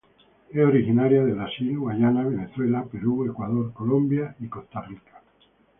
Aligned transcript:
Es 0.49 0.57
originaria 0.59 1.23
de 1.23 1.33
Brasil, 1.33 1.77
Guyana, 1.77 2.23
Venezuela, 2.23 2.83
Perú, 2.85 3.23
Ecuador, 3.29 3.71
Colombia 3.71 4.35
y 4.39 4.47
Costa 4.47 4.81
Rica. 4.81 5.21